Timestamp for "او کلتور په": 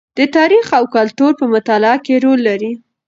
0.77-1.45